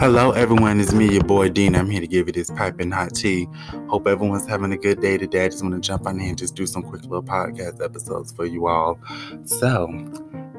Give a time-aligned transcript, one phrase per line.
[0.00, 0.80] Hello, everyone.
[0.80, 1.76] It's me, your boy Dean.
[1.76, 3.46] I'm here to give you this piping hot tea.
[3.88, 5.44] Hope everyone's having a good day today.
[5.44, 8.32] I just want to jump on here and just do some quick little podcast episodes
[8.32, 8.98] for you all.
[9.44, 9.88] So,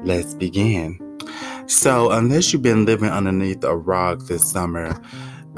[0.02, 0.98] let's begin.
[1.66, 4.98] So, unless you've been living underneath a rock this summer,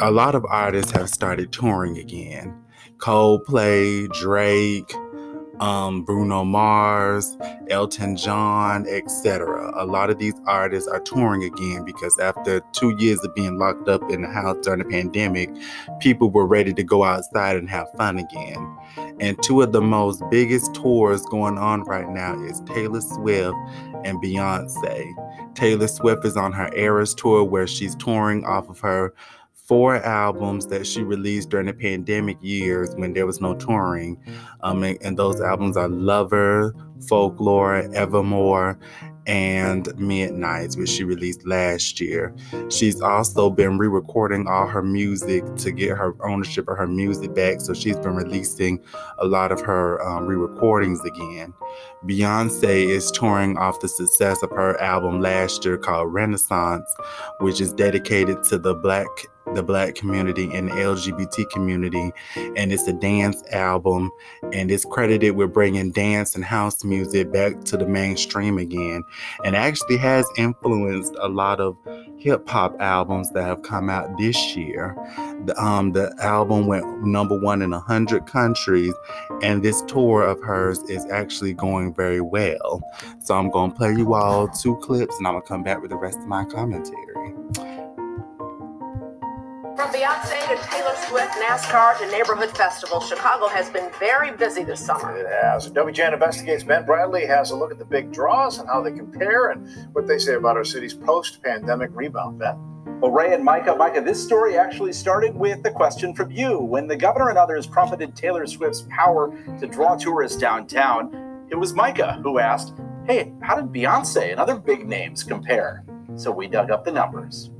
[0.00, 2.60] a lot of artists have started touring again.
[2.96, 4.92] Coldplay, Drake,
[5.60, 7.36] um, Bruno Mars,
[7.68, 9.72] Elton John, etc.
[9.76, 13.88] A lot of these artists are touring again because after two years of being locked
[13.88, 15.50] up in the house during the pandemic,
[16.00, 18.78] people were ready to go outside and have fun again.
[19.20, 23.56] And two of the most biggest tours going on right now is Taylor Swift
[24.04, 25.54] and Beyonce.
[25.54, 29.12] Taylor Swift is on her Eras tour where she's touring off of her
[29.68, 34.18] four albums that she released during the pandemic years when there was no touring.
[34.62, 36.74] Um, and, and those albums are Lover,
[37.06, 38.78] Folklore, Evermore,
[39.26, 42.34] and Midnights, which she released last year.
[42.70, 47.34] She's also been re recording all her music to get her ownership of her music
[47.34, 47.60] back.
[47.60, 48.82] So she's been releasing
[49.18, 51.52] a lot of her um, re recordings again.
[52.06, 56.90] Beyonce is touring off the success of her album last year called Renaissance,
[57.40, 59.08] which is dedicated to the Black
[59.54, 62.12] the black community and the LGBT community.
[62.56, 64.10] And it's a dance album
[64.52, 69.02] and it's credited with bringing dance and house music back to the mainstream again.
[69.44, 71.76] And actually has influenced a lot of
[72.18, 74.96] hip hop albums that have come out this year.
[75.46, 78.94] The, um, the album went number one in 100 countries,
[79.42, 82.82] and this tour of hers is actually going very well.
[83.20, 85.80] So I'm going to play you all two clips and I'm going to come back
[85.80, 87.87] with the rest of my commentary.
[89.78, 94.84] From Beyonce to Taylor Swift, NASCAR to Neighborhood Festival, Chicago has been very busy this
[94.84, 95.16] summer.
[95.16, 95.70] It has.
[95.70, 99.50] WGN Investigates Ben Bradley has a look at the big draws and how they compare
[99.50, 102.40] and what they say about our city's post pandemic rebound.
[102.40, 102.56] Ben?
[103.00, 106.58] Well, Ray and Micah, Micah, this story actually started with a question from you.
[106.58, 111.72] When the governor and others trumpeted Taylor Swift's power to draw tourists downtown, it was
[111.72, 112.74] Micah who asked,
[113.06, 115.84] Hey, how did Beyonce and other big names compare?
[116.16, 117.50] So we dug up the numbers.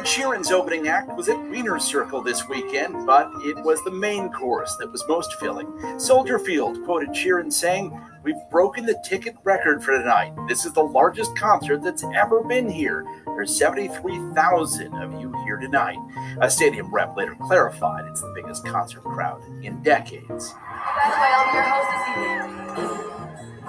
[0.00, 4.32] Ed Sheeran's opening act was at Wiener Circle this weekend, but it was the main
[4.32, 5.68] course that was most filling.
[6.00, 10.32] Soldier Field quoted Sheeran saying, We've broken the ticket record for tonight.
[10.48, 13.04] This is the largest concert that's ever been here.
[13.26, 15.98] There's 73,000 of you here tonight.
[16.40, 20.54] A stadium rep later clarified it's the biggest concert crowd in decades.
[20.54, 23.10] By the way, I'll be your host this evening.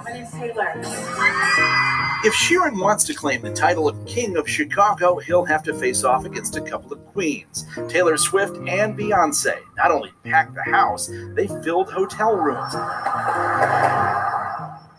[0.02, 1.31] My name's Taylor.
[2.24, 6.04] If Sheeran wants to claim the title of King of Chicago, he'll have to face
[6.04, 7.66] off against a couple of queens.
[7.88, 12.74] Taylor Swift and Beyonce not only packed the house, they filled hotel rooms.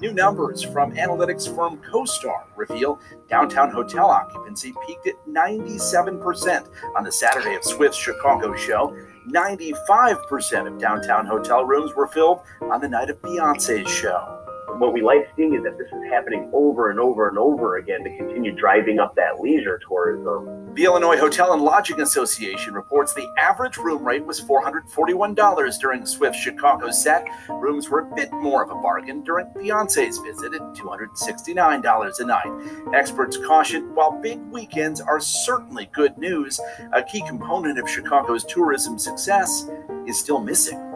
[0.01, 6.67] New numbers from analytics firm CoStar reveal downtown hotel occupancy peaked at 97%
[6.97, 8.93] on the Saturday of Swift's Chicago show.
[9.29, 14.42] 95% of downtown hotel rooms were filled on the night of Beyonce's show
[14.83, 18.03] what we like seeing is that this is happening over and over and over again
[18.03, 20.73] to continue driving up that leisure tourism.
[20.75, 26.41] The Illinois Hotel and Lodging Association reports the average room rate was $441 during Swift's
[26.41, 27.25] Chicago set.
[27.47, 32.93] Rooms were a bit more of a bargain during Beyonce's visit at $269 a night.
[32.93, 36.59] Experts caution while big weekends are certainly good news,
[36.91, 39.69] a key component of Chicago's tourism success
[40.05, 40.92] is still missing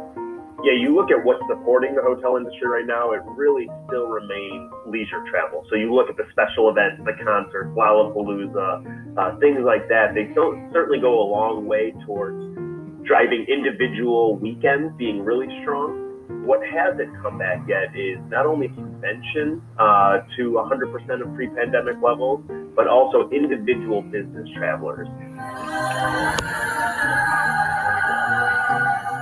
[0.63, 4.73] yeah, you look at what's supporting the hotel industry right now, it really still remains
[4.87, 5.63] leisure travel.
[5.69, 10.15] So you look at the special events, the concerts, Lollapalooza, uh, things like that.
[10.15, 12.41] They don't certainly go a long way towards
[13.05, 16.05] driving individual weekends being really strong.
[16.45, 22.41] What hasn't come back yet is not only convention uh, to 100% of pre-pandemic levels,
[22.75, 25.07] but also individual business travelers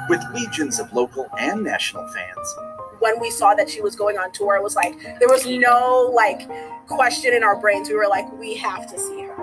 [0.09, 2.55] with legions of local and national fans.
[2.99, 6.11] When we saw that she was going on tour, it was like there was no
[6.13, 6.49] like
[6.87, 7.89] question in our brains.
[7.89, 9.35] We were like, we have to see her.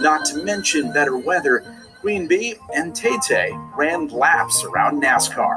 [0.00, 1.64] Not to mention better weather,
[2.00, 5.56] Queen Bee and Tay Tay ran laps around NASCAR.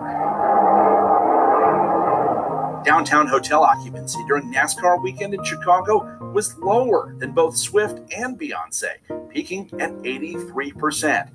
[2.88, 8.92] Downtown hotel occupancy during NASCAR weekend in Chicago was lower than both Swift and Beyonce,
[9.30, 11.30] peaking at 83%.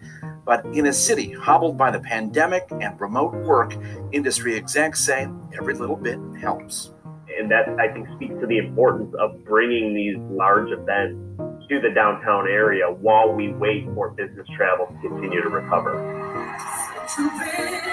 [0.46, 3.76] But in a city hobbled by the pandemic and remote work,
[4.12, 6.94] industry execs say every little bit helps.
[7.38, 11.20] And that, I think, speaks to the importance of bringing these large events
[11.68, 16.31] to the downtown area while we wait for business travel to continue to recover.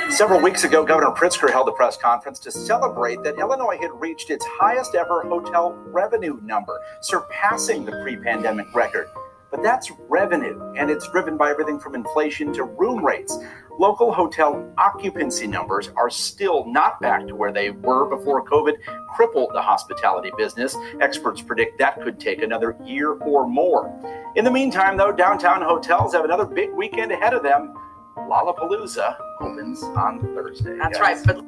[0.10, 4.30] Several weeks ago, Governor Pritzker held a press conference to celebrate that Illinois had reached
[4.30, 9.10] its highest ever hotel revenue number, surpassing the pre pandemic record.
[9.52, 13.38] But that's revenue, and it's driven by everything from inflation to room rates.
[13.78, 18.76] Local hotel occupancy numbers are still not back to where they were before COVID
[19.16, 20.78] crippled the hospitality business.
[21.02, 23.94] Experts predict that could take another year or more.
[24.36, 27.74] In the meantime, though, downtown hotels have another big weekend ahead of them.
[28.30, 30.78] Lollapalooza opens on Thursday.
[30.78, 31.26] That's guys.
[31.26, 31.36] right.
[31.36, 31.44] But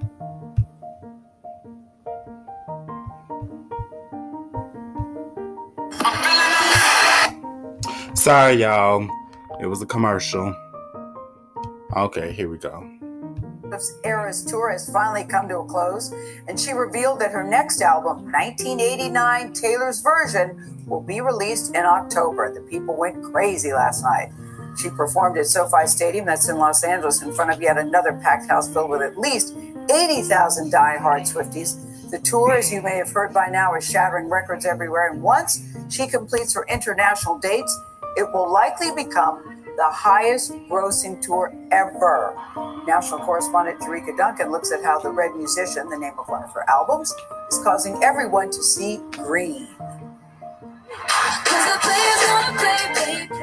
[8.18, 9.08] Sorry, y'all.
[9.60, 10.56] It was a commercial.
[11.96, 12.90] Okay, here we go.
[14.04, 16.14] Eras tour has finally come to a close,
[16.48, 22.54] and she revealed that her next album, 1989 Taylor's Version, will be released in October.
[22.54, 24.32] The people went crazy last night.
[24.78, 28.50] She performed at SoFi Stadium, that's in Los Angeles, in front of yet another packed
[28.50, 29.54] house filled with at least
[29.90, 32.10] 80,000 die-hard Swifties.
[32.10, 35.12] The tour, as you may have heard by now, is shattering records everywhere.
[35.12, 37.78] And once she completes her international dates,
[38.18, 42.36] it will likely become the highest grossing tour ever.
[42.86, 46.52] National correspondent Jerika Duncan looks at how The Red Musician, the name of one of
[46.54, 47.14] her albums,
[47.50, 49.68] is causing everyone to see green.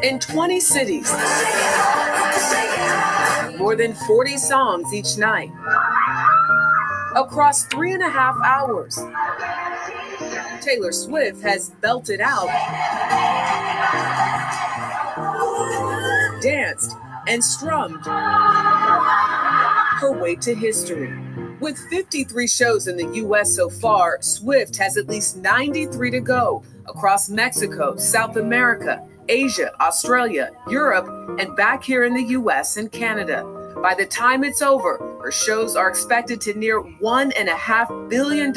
[0.03, 1.11] In 20 cities,
[3.59, 5.51] more than 40 songs each night,
[7.17, 8.99] across three and a half hours.
[10.61, 12.49] Taylor Swift has belted out,
[16.41, 16.97] danced,
[17.27, 18.05] and strummed
[19.99, 21.13] her way to history.
[21.61, 26.63] With 53 shows in the US so far, Swift has at least 93 to go
[26.89, 31.07] across Mexico, South America, Asia, Australia, Europe,
[31.39, 33.45] and back here in the US and Canada.
[33.83, 38.53] By the time it's over, her shows are expected to near $1.5 billion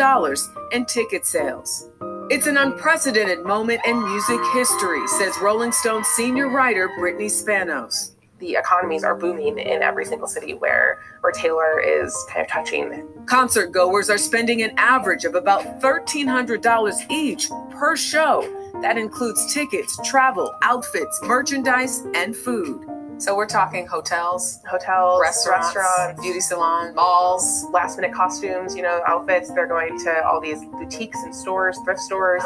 [0.71, 1.89] in ticket sales.
[2.29, 8.10] It's an unprecedented moment in music history, says Rolling Stone senior writer Brittany Spanos.
[8.41, 13.07] The economies are booming in every single city where where Taylor is kind of touching.
[13.25, 18.41] Concert goers are spending an average of about $1,300 each per show.
[18.81, 22.85] That includes tickets, travel, outfits, merchandise, and food.
[23.21, 25.75] So we're talking hotels, hotels, Restaurants.
[25.75, 29.51] restaurants, beauty salons, malls, last minute costumes, you know, outfits.
[29.51, 32.41] They're going to all these boutiques and stores, thrift stores.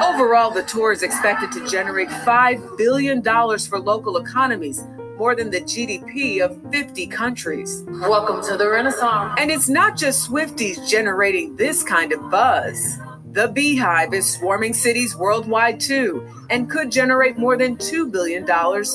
[0.00, 4.84] Overall, the tour is expected to generate $5 billion for local economies,
[5.16, 7.82] more than the GDP of 50 countries.
[7.88, 9.34] Welcome to the Renaissance.
[9.40, 13.00] And it's not just Swifties generating this kind of buzz.
[13.32, 18.46] The BeyHive is swarming cities worldwide too, and could generate more than $2 billion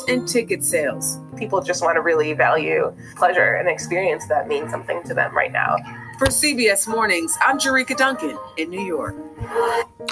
[0.07, 1.19] in ticket sales.
[1.37, 5.51] People just want to really value pleasure and experience that means something to them right
[5.51, 5.77] now.
[6.17, 9.15] For CBS Mornings, I'm Jerika Duncan in New York.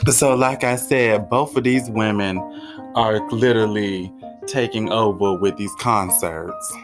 [0.08, 2.38] So, like I said, both of these women
[2.96, 4.14] are literally
[4.46, 6.76] taking over with these concerts.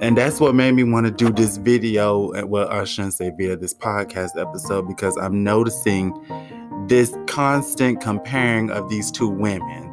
[0.00, 2.32] And that's what made me want to do this video.
[2.32, 6.14] uh, Well, I shouldn't say via this podcast episode because I'm noticing
[6.86, 9.84] this constant comparing of these two women.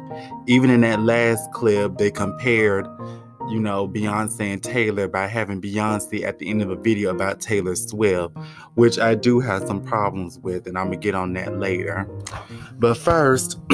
[0.46, 2.86] Even in that last clip, they compared,
[3.50, 7.40] you know, Beyonce and Taylor by having Beyonce at the end of a video about
[7.40, 8.34] Taylor Swift,
[8.74, 12.08] which I do have some problems with, and I'm gonna get on that later.
[12.78, 13.58] But first,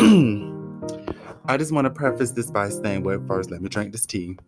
[1.45, 4.39] I just want to preface this by saying, well, first, let me drink this tea.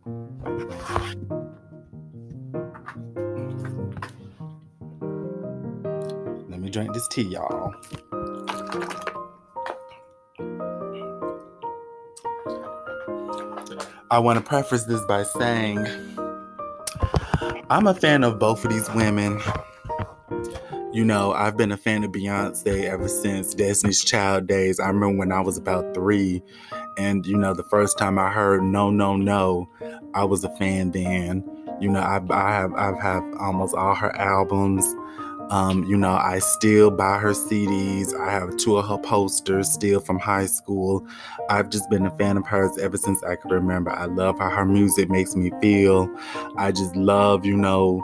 [6.74, 7.72] Drink this tea, y'all.
[14.10, 15.86] I want to preface this by saying
[17.70, 19.40] I'm a fan of both of these women.
[20.92, 24.80] You know, I've been a fan of Beyonce ever since Destiny's Child days.
[24.80, 26.42] I remember when I was about three,
[26.98, 29.68] and you know, the first time I heard "No, No, No,"
[30.12, 31.44] I was a fan then.
[31.80, 34.84] You know, I, I have I've have almost all her albums.
[35.50, 38.14] Um, you know, I still buy her CDs.
[38.18, 41.06] I have two of her posters still from high school.
[41.50, 43.90] I've just been a fan of hers ever since I could remember.
[43.90, 46.08] I love how her music makes me feel.
[46.56, 48.02] I just love, you know,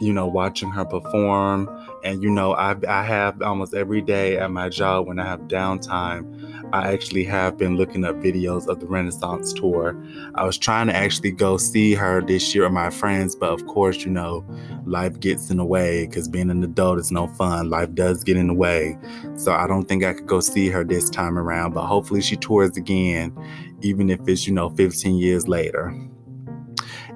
[0.00, 1.68] you know, watching her perform.
[2.04, 5.40] And you know, I I have almost every day at my job when I have
[5.42, 9.96] downtime, I actually have been looking up videos of the Renaissance tour.
[10.34, 13.64] I was trying to actually go see her this year with my friends, but of
[13.66, 14.44] course, you know,
[14.84, 17.70] life gets in the way because being an adult is no fun.
[17.70, 18.98] Life does get in the way.
[19.36, 22.36] So I don't think I could go see her this time around, but hopefully she
[22.36, 23.36] tours again,
[23.82, 25.94] even if it's, you know, 15 years later.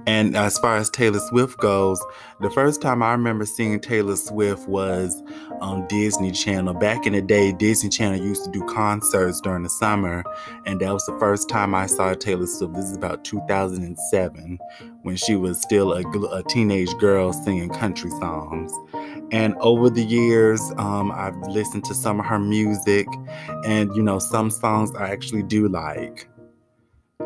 [0.09, 2.03] And as far as Taylor Swift goes,
[2.41, 5.23] the first time I remember seeing Taylor Swift was
[5.61, 6.73] on Disney Channel.
[6.73, 10.25] Back in the day, Disney Channel used to do concerts during the summer,
[10.65, 12.73] and that was the first time I saw Taylor Swift.
[12.73, 14.59] This is about 2007
[15.03, 16.01] when she was still a,
[16.33, 18.73] a teenage girl singing country songs.
[19.31, 23.07] And over the years, um, I've listened to some of her music,
[23.67, 26.31] and you know, some songs I actually do like.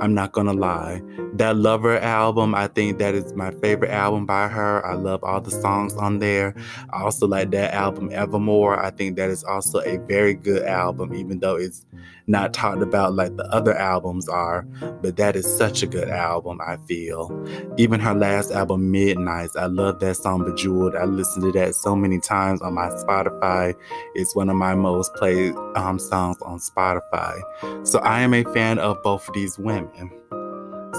[0.02, 1.00] I'm not gonna lie.
[1.34, 4.84] That Lover album, I think that is my favorite album by her.
[4.84, 6.56] I love all the songs on there.
[6.90, 8.84] I also like that album Evermore.
[8.84, 11.86] I think that is also a very good album, even though it's
[12.26, 14.62] not talked about like the other albums are.
[15.02, 17.30] But that is such a good album, I feel.
[17.76, 20.94] Even her last album, Midnights, I love that song Bejeweled.
[20.94, 23.74] I listened to that so many times on my Spotify.
[24.14, 27.40] It's one of my most played um, songs on Spotify.
[27.86, 30.10] So I am a fan of both of these women.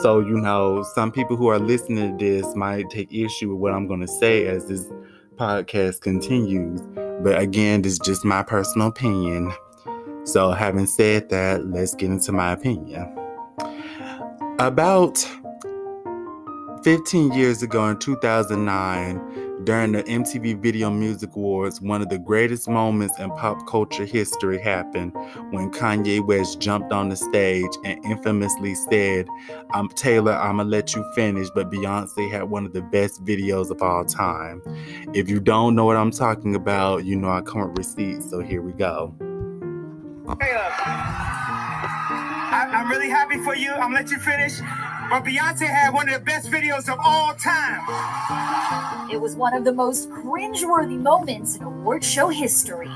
[0.02, 3.74] So, you know, some people who are listening to this might take issue with what
[3.74, 4.86] I'm going to say as this
[5.36, 6.82] podcast continues.
[7.22, 9.54] But again, this is just my personal opinion.
[10.26, 13.14] So, having said that, let's get into my opinion.
[14.60, 15.18] About
[16.84, 22.70] 15 years ago in 2009, during the MTV Video Music Awards, one of the greatest
[22.70, 25.14] moments in pop culture history happened
[25.52, 29.28] when Kanye West jumped on the stage and infamously said,
[29.72, 33.72] I'm Taylor, I'm gonna let you finish, but Beyonce had one of the best videos
[33.72, 34.62] of all time.
[35.14, 38.40] If you don't know what I'm talking about, you know I come with receipts, so
[38.40, 39.16] here we go.
[40.40, 40.72] Taylor,
[42.54, 43.72] I, I'm really happy for you.
[43.72, 44.60] I'm gonna let you finish.
[45.10, 47.82] But Beyonce had one of the best videos of all time.
[49.12, 52.88] It was one of the most cringeworthy moments in award show history.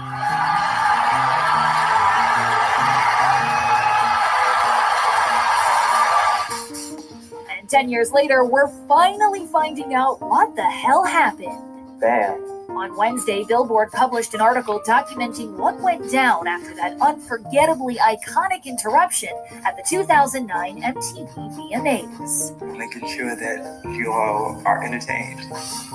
[7.60, 12.00] And 10 years later, we're finally finding out what the hell happened.
[12.00, 12.57] Bam.
[12.70, 19.30] On Wednesday, Billboard published an article documenting what went down after that unforgettably iconic interruption
[19.66, 22.78] at the 2009 MTV VMAs.
[22.78, 25.42] Making sure that you all are entertained.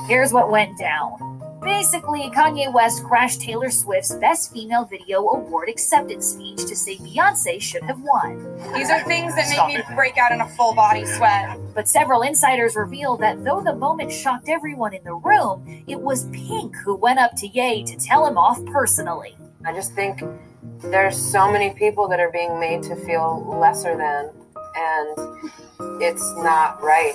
[0.08, 1.41] Here's what went down.
[1.62, 7.60] Basically, Kanye West crashed Taylor Swift's Best Female Video Award acceptance speech to say Beyonce
[7.60, 8.38] should have won.
[8.74, 11.58] These are things that make me break out in a full body sweat.
[11.72, 16.24] But several insiders reveal that though the moment shocked everyone in the room, it was
[16.30, 19.36] Pink who went up to Ye to tell him off personally.
[19.64, 20.20] I just think
[20.80, 24.30] there's so many people that are being made to feel lesser than,
[24.74, 27.14] and it's not right.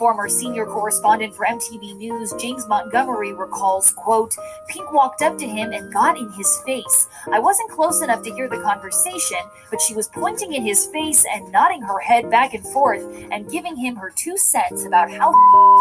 [0.00, 4.34] Former senior correspondent for MTV News, James Montgomery, recalls, quote,
[4.66, 7.06] Pink walked up to him and got in his face.
[7.30, 9.36] I wasn't close enough to hear the conversation,
[9.70, 13.50] but she was pointing in his face and nodding her head back and forth and
[13.50, 15.34] giving him her two cents about how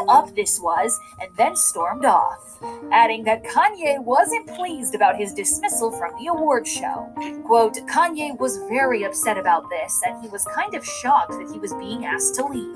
[0.10, 2.58] up this was, and then stormed off.
[2.92, 7.10] Adding that Kanye wasn't pleased about his dismissal from the award show.
[7.46, 11.60] Quote, Kanye was very upset about this, and he was kind of shocked that he
[11.60, 12.76] was being asked to leave.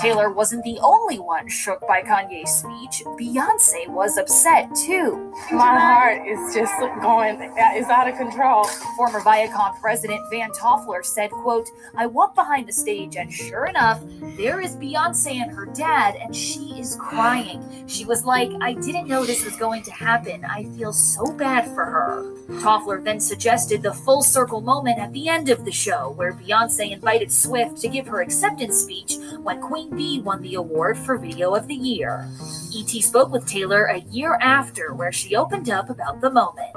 [0.00, 3.04] Taylor wasn't the only one shook by Kanye's speech.
[3.20, 5.30] Beyonce was upset too.
[5.52, 8.64] My heart is just going, uh, it's out of control.
[8.96, 14.02] Former Viacom president Van Toffler said, quote, I walked behind the stage and sure enough,
[14.38, 17.62] there is Beyonce and her dad and she is crying.
[17.86, 20.46] She was like, I didn't know this was going to happen.
[20.46, 22.24] I feel so bad for her.
[22.62, 26.90] Toffler then suggested the full circle moment at the end of the show where Beyonce
[26.90, 31.54] invited Swift to give her acceptance speech when Queen Bee won the award for Video
[31.54, 32.28] of the Year.
[32.72, 33.00] E.T.
[33.02, 36.74] spoke with Taylor a year after, where she opened up about the moment.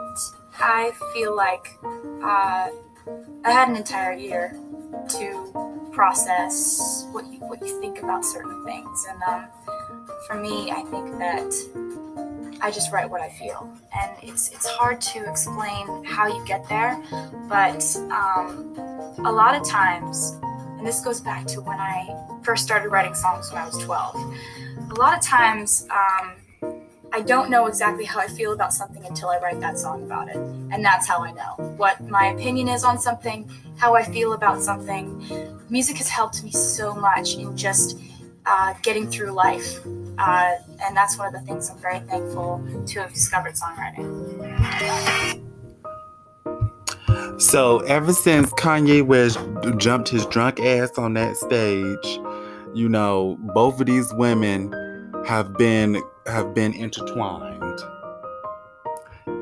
[0.59, 1.77] I feel like
[2.23, 2.69] uh,
[3.43, 4.59] I had an entire year
[5.09, 9.45] to process what you what you think about certain things, and um,
[10.27, 15.01] for me, I think that I just write what I feel, and it's it's hard
[15.01, 17.01] to explain how you get there,
[17.49, 18.73] but um,
[19.25, 20.37] a lot of times,
[20.81, 22.09] and this goes back to when I
[22.41, 24.15] first started writing songs when I was 12.
[24.89, 26.31] A lot of times, um,
[27.13, 30.29] I don't know exactly how I feel about something until I write that song about
[30.29, 30.37] it.
[30.37, 33.47] And that's how I know what my opinion is on something,
[33.77, 35.23] how I feel about something.
[35.69, 37.99] Music has helped me so much in just
[38.47, 39.85] uh, getting through life.
[40.17, 45.47] Uh, and that's one of the things I'm very thankful to have discovered songwriting.
[47.41, 49.39] So ever since Kanye West
[49.77, 52.19] jumped his drunk ass on that stage,
[52.75, 54.71] you know, both of these women
[55.25, 57.81] have been have been intertwined.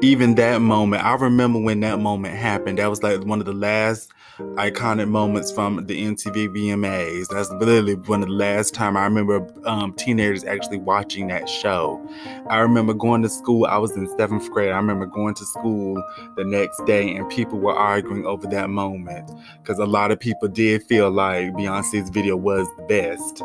[0.01, 2.79] even that moment, I remember when that moment happened.
[2.79, 4.13] That was like one of the last
[4.55, 7.27] iconic moments from the MTV VMAs.
[7.27, 12.01] That's literally one of the last time I remember um, teenagers actually watching that show.
[12.49, 13.65] I remember going to school.
[13.65, 14.71] I was in seventh grade.
[14.71, 16.01] I remember going to school
[16.35, 19.29] the next day, and people were arguing over that moment
[19.61, 23.43] because a lot of people did feel like Beyonce's video was the best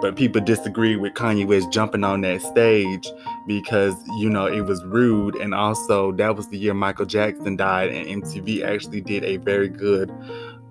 [0.00, 3.08] but people disagree with Kanye West jumping on that stage
[3.46, 5.36] because you know it was rude.
[5.36, 9.68] And also that was the year Michael Jackson died and MTV actually did a very
[9.68, 10.10] good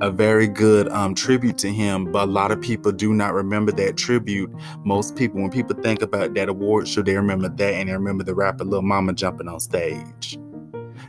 [0.02, 2.12] a very good um, tribute to him.
[2.12, 4.52] But a lot of people do not remember that tribute.
[4.84, 8.24] Most people when people think about that award show they remember that and they remember
[8.24, 10.40] the rapper Lil Mama jumping on stage.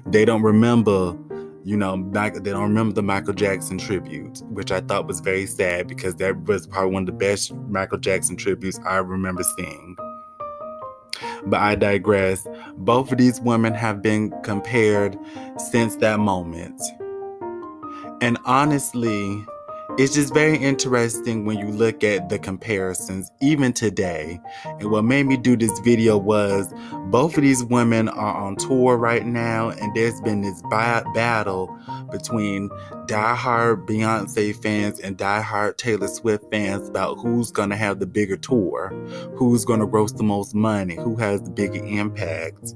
[0.06, 1.16] They don't remember
[1.70, 5.86] you know, they don't remember the Michael Jackson tribute, which I thought was very sad
[5.86, 9.96] because that was probably one of the best Michael Jackson tributes I remember seeing.
[11.46, 12.44] But I digress.
[12.76, 15.16] Both of these women have been compared
[15.70, 16.82] since that moment.
[18.20, 19.46] And honestly,
[20.00, 24.40] it's just very interesting when you look at the comparisons, even today.
[24.64, 26.72] And what made me do this video was
[27.10, 31.66] both of these women are on tour right now, and there's been this battle
[32.10, 32.70] between
[33.08, 38.38] diehard Beyonce fans and diehard Taylor Swift fans about who's going to have the bigger
[38.38, 38.88] tour,
[39.36, 42.74] who's going to gross the most money, who has the bigger impact.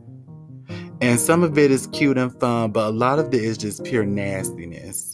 [1.01, 3.83] And some of it is cute and fun, but a lot of it is just
[3.83, 5.14] pure nastiness.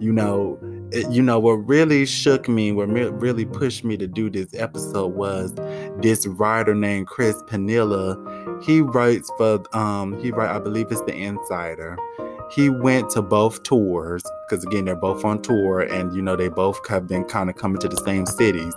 [0.00, 0.58] You know,
[0.90, 5.14] it, you know what really shook me, what really pushed me to do this episode
[5.14, 5.54] was
[6.02, 8.16] this writer named Chris Panella.
[8.62, 11.96] He writes for um he write I believe it's the Insider.
[12.50, 16.48] He went to both tours because again they're both on tour and you know they
[16.48, 18.72] both have been kind of coming to the same cities.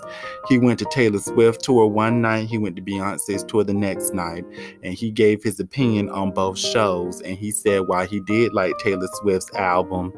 [0.50, 4.14] He went to Taylor Swift tour one night, he went to Beyonce's tour the next
[4.14, 4.46] night,
[4.84, 7.22] and he gave his opinion on both shows.
[7.22, 10.14] And he said why he did like Taylor Swift's album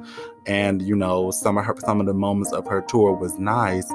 [0.46, 3.90] and you know some of her some of the moments of her tour was nice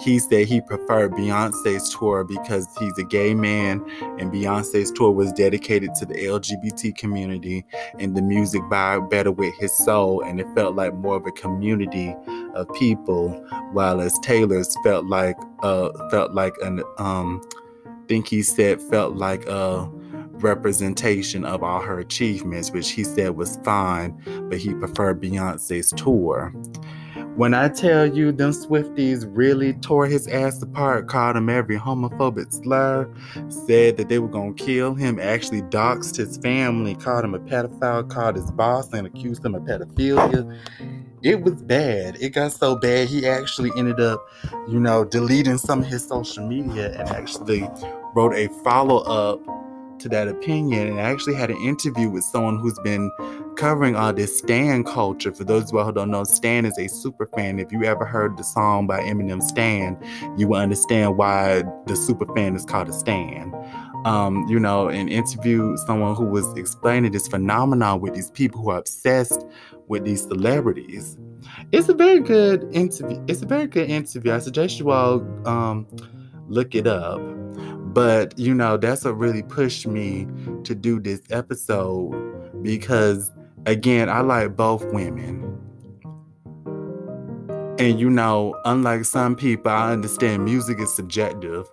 [0.00, 3.84] he said he preferred beyonce's tour because he's a gay man
[4.18, 7.64] and beyonce's tour was dedicated to the lgbt community
[7.98, 11.32] and the music vibed better with his soul and it felt like more of a
[11.32, 12.14] community
[12.54, 13.30] of people
[13.72, 17.40] while as taylor's felt like uh felt like an um
[18.08, 19.88] think he said felt like a
[20.42, 26.52] representation of all her achievements, which he said was fine, but he preferred Beyonce's tour.
[27.40, 32.52] When I tell you them Swifties really tore his ass apart, called him every homophobic
[32.52, 33.10] slur,
[33.48, 38.06] said that they were gonna kill him, actually doxed his family, called him a pedophile,
[38.10, 40.54] called his boss and accused him of pedophilia.
[41.22, 42.18] It was bad.
[42.20, 44.22] It got so bad he actually ended up,
[44.68, 47.66] you know, deleting some of his social media and actually
[48.14, 49.40] wrote a follow-up
[50.00, 53.10] to that opinion and I actually had an interview with someone who's been
[53.56, 55.32] covering all this Stan culture.
[55.32, 57.58] For those of you who don't know, Stan is a super fan.
[57.58, 59.98] If you ever heard the song by Eminem Stan,
[60.36, 63.54] you will understand why the super fan is called a Stan.
[64.06, 68.70] Um, you know, and interviewed someone who was explaining this phenomenon with these people who
[68.70, 69.44] are obsessed
[69.88, 71.18] with these celebrities.
[71.70, 73.22] It's a very good interview.
[73.28, 74.32] It's a very good interview.
[74.32, 75.86] I suggest you all um,
[76.48, 77.20] look it up.
[77.92, 80.26] But, you know, that's what really pushed me
[80.64, 83.32] to do this episode because,
[83.66, 85.58] again, I like both women.
[87.78, 91.66] And, you know, unlike some people, I understand music is subjective.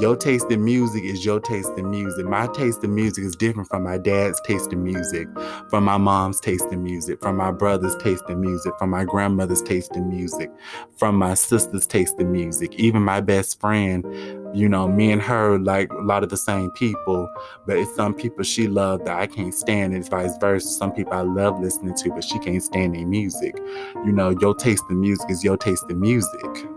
[0.00, 2.26] Your taste in music is your taste in music.
[2.26, 5.28] My taste in music is different from my dad's taste in music,
[5.70, 9.62] from my mom's taste in music, from my brother's taste in music, from my grandmother's
[9.62, 10.50] taste in music,
[10.96, 12.74] from my sister's taste in music.
[12.74, 14.04] Even my best friend,
[14.52, 17.28] you know, me and her like a lot of the same people,
[17.64, 20.66] but it's some people she loved that I can't stand, and vice versa.
[20.66, 23.56] Some people I love listening to, but she can't stand their music.
[24.04, 26.73] You know, your taste in music is your taste in music.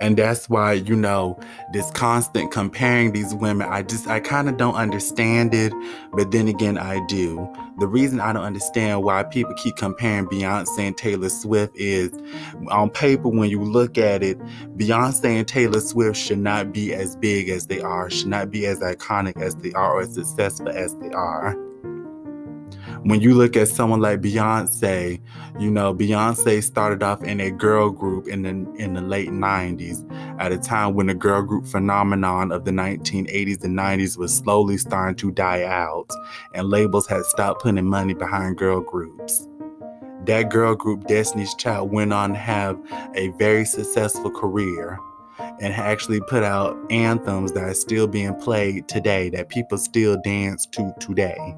[0.00, 1.38] And that's why, you know,
[1.72, 5.72] this constant comparing these women, I just, I kind of don't understand it.
[6.12, 7.48] But then again, I do.
[7.78, 12.12] The reason I don't understand why people keep comparing Beyonce and Taylor Swift is
[12.70, 14.38] on paper, when you look at it,
[14.76, 18.66] Beyonce and Taylor Swift should not be as big as they are, should not be
[18.66, 21.56] as iconic as they are, or as successful as they are
[23.04, 25.20] when you look at someone like Beyonce,
[25.58, 30.04] you know, Beyonce started off in a girl group in the in the late 90s,
[30.40, 34.78] at a time when the girl group phenomenon of the 1980s and 90s was slowly
[34.78, 36.08] starting to die out,
[36.54, 39.48] and labels had stopped putting money behind girl groups.
[40.24, 42.80] That girl group, Destiny's Child, went on to have
[43.14, 44.98] a very successful career
[45.60, 50.64] and actually put out anthems that are still being played today, that people still dance
[50.72, 51.54] to today.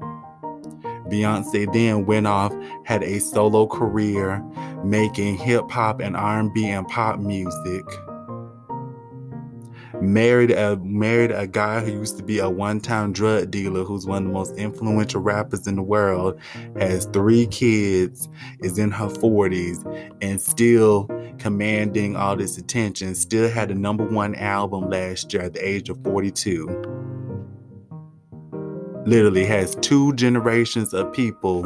[1.09, 4.43] Beyonce then went off, had a solo career
[4.83, 7.85] making hip hop and R&B and pop music.
[9.99, 14.23] Married a married a guy who used to be a one-time drug dealer who's one
[14.23, 16.39] of the most influential rappers in the world,
[16.77, 18.29] has three kids,
[18.61, 19.83] is in her 40s,
[20.21, 25.53] and still commanding all this attention, still had a number one album last year at
[25.53, 26.96] the age of 42
[29.07, 31.63] literally has two generations of people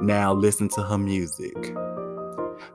[0.00, 1.54] now listen to her music.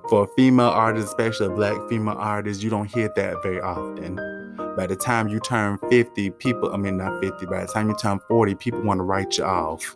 [0.08, 4.16] For female artist, especially black female artist, you don't hear that very often.
[4.78, 7.96] By the time you turn 50, people, I mean, not 50, by the time you
[7.96, 9.96] turn 40, people want to write you off.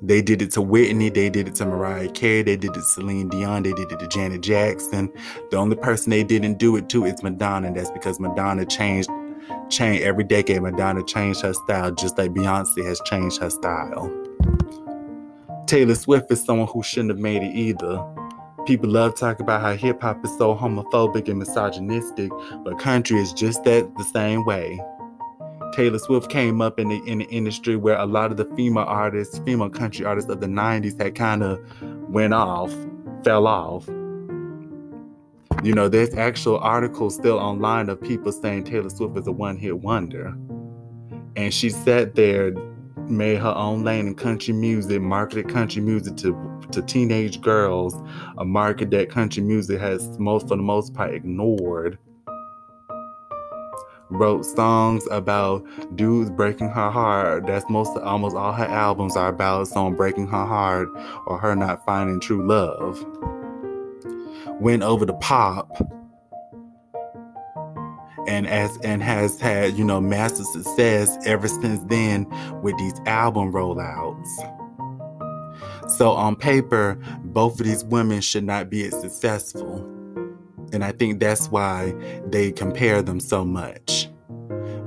[0.00, 2.82] They did it to Whitney, they did it to Mariah Carey, they did it to
[2.82, 5.12] Celine Dion, they did it to Janet Jackson.
[5.50, 9.10] The only person they didn't do it to is Madonna, and that's because Madonna changed
[9.72, 10.62] change every decade.
[10.62, 14.12] Madonna changed her style just like Beyonce has changed her style.
[15.66, 18.04] Taylor Swift is someone who shouldn't have made it either.
[18.66, 22.30] People love talking about how hip hop is so homophobic and misogynistic,
[22.62, 24.80] but country is just that the same way.
[25.72, 28.84] Taylor Swift came up in the in the industry where a lot of the female
[28.84, 31.58] artists, female country artists of the 90s had kind of
[32.08, 32.72] went off,
[33.24, 33.88] fell off.
[35.62, 39.56] You know, there's actual articles still online of people saying Taylor Swift is a one
[39.56, 40.36] hit wonder.
[41.36, 42.52] And she sat there,
[43.08, 47.94] made her own lane in country music, marketed country music to, to teenage girls,
[48.38, 51.96] a market that country music has most for the most part ignored.
[54.10, 57.46] Wrote songs about dudes breaking her heart.
[57.46, 60.88] That's most almost all her albums are about someone breaking her heart
[61.28, 63.06] or her not finding true love
[64.62, 65.76] went over to pop
[68.28, 72.26] and as and has had you know massive success ever since then
[72.62, 74.28] with these album rollouts.
[75.90, 79.78] So on paper both of these women should not be as successful.
[80.72, 81.92] And i think that's why
[82.26, 84.08] they compare them so much.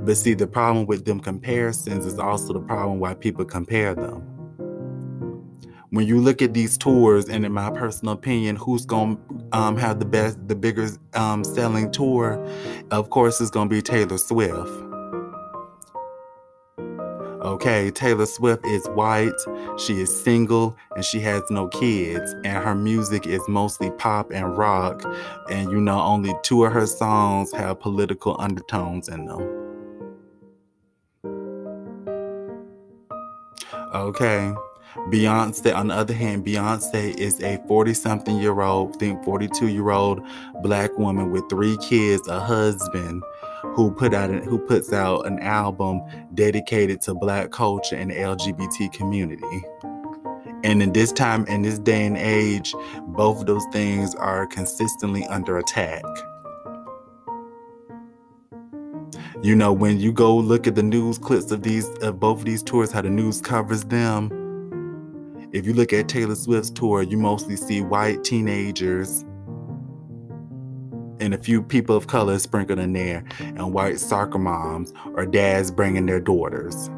[0.04, 4.35] But see the problem with them comparisons is also the problem why people compare them
[5.90, 9.78] when you look at these tours, and in my personal opinion, who's going to um,
[9.78, 12.46] have the best, the biggest um, selling tour?
[12.92, 14.70] Of course, it's going to be Taylor Swift.
[17.46, 19.32] Okay, Taylor Swift is white,
[19.78, 24.58] she is single, and she has no kids, and her music is mostly pop and
[24.58, 25.04] rock,
[25.52, 29.66] and you know, only two of her songs have political undertones in them.
[33.94, 34.54] Okay.
[34.96, 39.90] Beyonce, on the other hand, Beyonce is a 40 something year old, think 42 year
[39.90, 40.22] old
[40.62, 43.22] black woman with three kids, a husband
[43.76, 46.02] who put out an, who puts out an album
[46.34, 49.64] dedicated to black culture and the LGBT community.
[50.64, 52.74] And in this time, in this day and age,
[53.08, 56.04] both of those things are consistently under attack.
[59.44, 62.46] You know, when you go look at the news clips of these of both of
[62.46, 64.32] these tours, how the news covers them,
[65.56, 69.24] if you look at Taylor Swift's tour, you mostly see white teenagers
[71.22, 75.72] and a few people of color sprinkled in there, and white soccer moms or dads
[75.72, 76.90] bringing their daughters.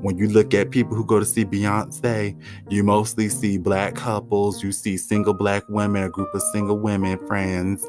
[0.00, 2.34] When you look at people who go to see Beyonce,
[2.70, 7.18] you mostly see black couples, you see single black women, a group of single women
[7.26, 7.86] friends,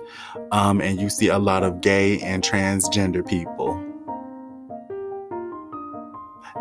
[0.51, 3.81] um, and you see a lot of gay and transgender people.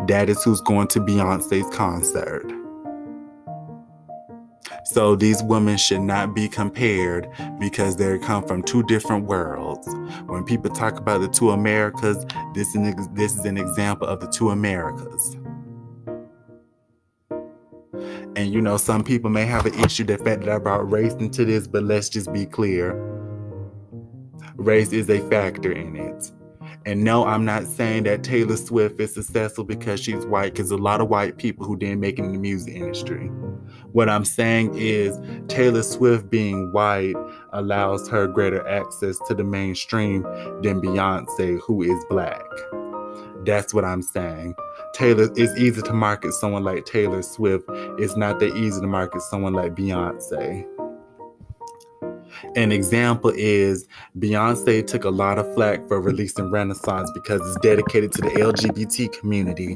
[0.07, 2.60] That is who's going to Beyonce's concert.
[4.85, 9.87] So these women should not be compared because they come from two different worlds.
[10.25, 14.19] When people talk about the two Americas, this is an, this is an example of
[14.19, 15.37] the two Americas.
[18.35, 21.13] And you know, some people may have an issue the fact that I brought race
[21.13, 22.93] into this, but let's just be clear.
[24.55, 26.31] Race is a factor in it.
[26.85, 30.77] And no, I'm not saying that Taylor Swift is successful because she's white, because a
[30.77, 33.27] lot of white people who didn't make it in the music industry.
[33.91, 37.15] What I'm saying is Taylor Swift being white
[37.53, 40.23] allows her greater access to the mainstream
[40.63, 42.41] than Beyonce, who is black.
[43.45, 44.55] That's what I'm saying.
[44.93, 47.65] Taylor, it's easy to market someone like Taylor Swift.
[47.99, 50.65] It's not that easy to market someone like Beyonce.
[52.55, 58.11] An example is Beyonce took a lot of flack for releasing Renaissance because it's dedicated
[58.13, 59.75] to the LGBT community,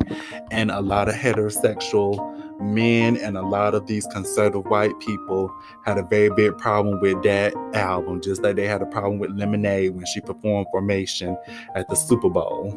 [0.52, 5.98] and a lot of heterosexual men and a lot of these conservative white people had
[5.98, 9.96] a very big problem with that album, just like they had a problem with Lemonade
[9.96, 11.38] when she performed Formation
[11.76, 12.74] at the Super Bowl.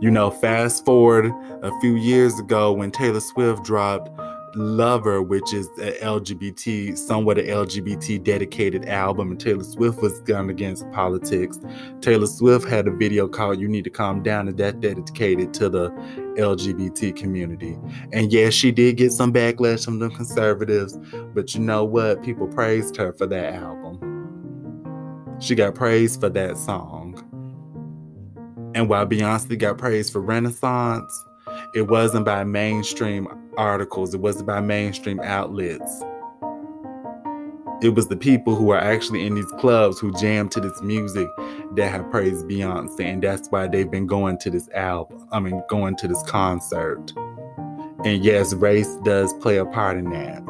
[0.00, 1.26] You know, fast forward
[1.62, 4.08] a few years ago when Taylor Swift dropped
[4.54, 10.50] Lover, which is a LGBT, somewhat an LGBT dedicated album, and Taylor Swift was gone
[10.50, 11.58] against politics.
[12.00, 15.68] Taylor Swift had a video called You Need to Calm Down, and that dedicated to
[15.68, 15.90] the
[16.36, 17.78] LGBT community.
[18.12, 20.98] And yes, she did get some backlash from the conservatives,
[21.34, 22.22] but you know what?
[22.22, 23.98] People praised her for that album.
[25.40, 27.26] She got praised for that song.
[28.74, 31.12] And while Beyonce got praised for Renaissance,
[31.74, 36.02] it wasn't by mainstream articles, it wasn't by mainstream outlets.
[37.82, 41.28] It was the people who are actually in these clubs who jam to this music
[41.76, 45.26] that have praised Beyonce, and that's why they've been going to this album.
[45.32, 47.12] I mean, going to this concert.
[48.04, 50.42] And yes, race does play a part in that.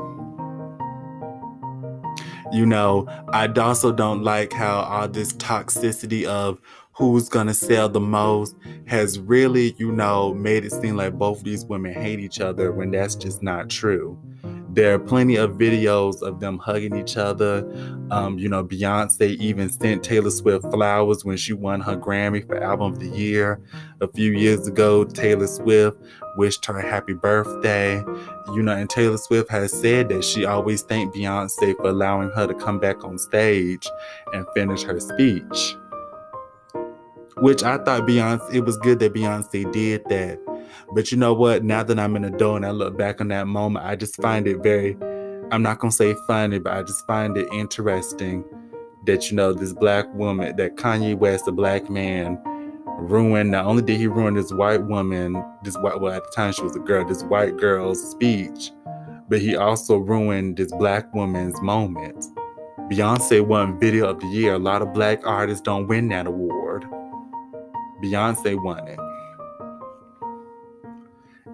[2.53, 6.61] You know, I also don't like how all this toxicity of
[7.01, 11.65] who's gonna sell the most has really, you know, made it seem like both these
[11.65, 14.19] women hate each other when that's just not true.
[14.69, 17.67] There are plenty of videos of them hugging each other.
[18.11, 22.63] Um, you know, Beyonce even sent Taylor Swift flowers when she won her Grammy for
[22.63, 23.63] Album of the Year.
[24.03, 25.99] A few years ago, Taylor Swift
[26.37, 27.97] wished her a happy birthday.
[28.55, 32.47] You know, and Taylor Swift has said that she always thanked Beyonce for allowing her
[32.47, 33.89] to come back on stage
[34.35, 35.77] and finish her speech
[37.41, 40.39] which I thought Beyonce, it was good that Beyonce did that.
[40.93, 41.65] But you know what?
[41.65, 44.47] Now that I'm an adult and I look back on that moment, I just find
[44.47, 44.97] it very,
[45.51, 48.45] I'm not going to say funny, but I just find it interesting
[49.07, 52.41] that, you know, this black woman, that Kanye West, a black man,
[52.99, 56.53] ruined, not only did he ruin this white woman, this white, well, at the time
[56.53, 58.73] she was a girl, this white girl's speech,
[59.29, 62.25] but he also ruined this black woman's moment.
[62.91, 64.55] Beyonce won Video of the Year.
[64.55, 66.85] A lot of black artists don't win that award.
[68.03, 68.99] Beyonce won it.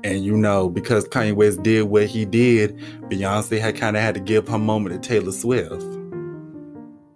[0.05, 2.77] And you know, because Kanye West did what he did,
[3.11, 5.83] Beyonce had kind of had to give her moment to Taylor Swift.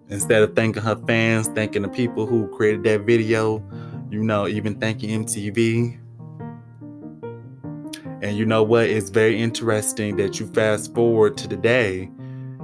[0.08, 3.62] Instead of thanking her fans, thanking the people who created that video,
[4.10, 5.98] you know, even thanking MTV.
[8.22, 8.86] And you know what?
[8.86, 12.10] It's very interesting that you fast forward to today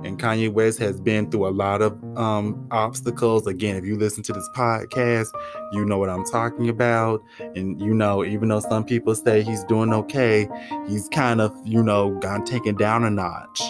[0.04, 3.46] and Kanye West has been through a lot of um, obstacles.
[3.46, 5.28] Again, if you listen to this podcast,
[5.72, 7.22] you know what I'm talking about.
[7.38, 10.48] And you know, even though some people say he's doing okay,
[10.86, 13.62] he's kind of, you know, gone taken down a notch.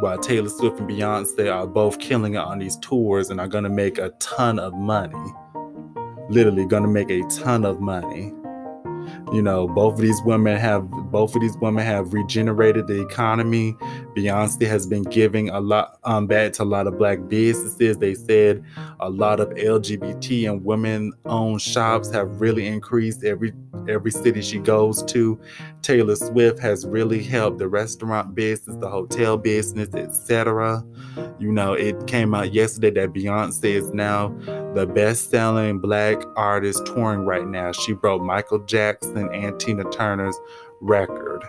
[0.00, 3.64] While Taylor Swift and Beyonce are both killing it on these tours and are going
[3.64, 5.32] to make a ton of money.
[6.30, 8.32] Literally, going to make a ton of money
[9.32, 13.76] you know both of these women have both of these women have regenerated the economy
[14.14, 17.98] beyonce has been giving a lot um, back to a lot of black businesses.
[17.98, 18.64] They said
[19.00, 23.52] a lot of lgbt and women owned shops have really increased every
[23.88, 25.40] every city she goes to.
[25.82, 30.84] Taylor swift has really helped the restaurant business the hotel business etc
[31.38, 34.28] you know it came out yesterday that beyonce is now
[34.74, 37.72] the best-selling black artist touring right now.
[37.72, 40.38] She broke michael jackson and Tina Turner's
[40.80, 41.44] record.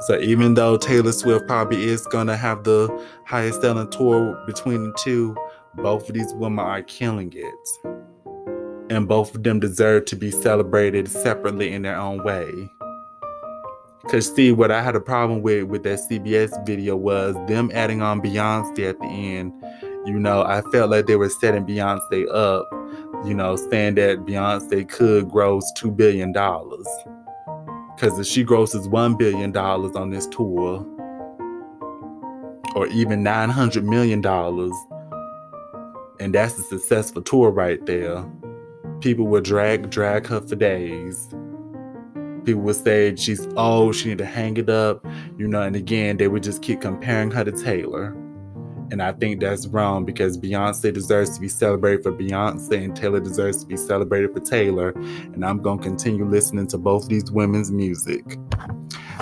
[0.00, 2.88] So even though Taylor Swift probably is gonna have the
[3.26, 5.36] highest selling tour between the two,
[5.76, 7.88] both of these women are killing it.
[8.90, 12.70] And both of them deserve to be celebrated separately in their own way.
[14.10, 18.02] Cause see, what I had a problem with with that CBS video was them adding
[18.02, 19.52] on Beyonce at the end.
[20.04, 22.68] You know, I felt like they were setting Beyonce up
[23.24, 26.32] you know, saying that Beyonce could gross $2 billion.
[27.94, 30.86] Because if she grosses $1 billion on this tour,
[32.74, 34.24] or even $900 million,
[36.20, 38.24] and that's a successful tour right there,
[39.00, 41.28] people would drag drag her for days.
[42.44, 45.06] People would say she's old, she need to hang it up,
[45.38, 48.16] you know, and again, they would just keep comparing her to Taylor.
[48.90, 53.20] And I think that's wrong because Beyonce deserves to be celebrated for Beyonce and Taylor
[53.20, 54.90] deserves to be celebrated for Taylor.
[54.90, 58.38] And I'm going to continue listening to both these women's music.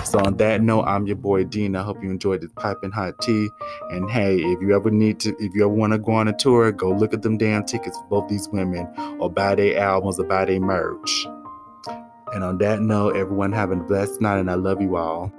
[0.05, 1.75] So on that note, I'm your boy Dean.
[1.75, 3.49] I hope you enjoyed this piping hot tea.
[3.91, 6.33] And hey, if you ever need to, if you ever want to go on a
[6.33, 8.87] tour, go look at them damn tickets for both these women,
[9.19, 11.27] or buy their albums, or buy their merch.
[12.33, 15.31] And on that note, everyone have a blessed night, and I love you all.